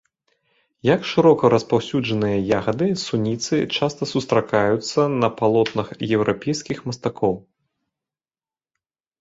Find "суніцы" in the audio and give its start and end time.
3.03-3.55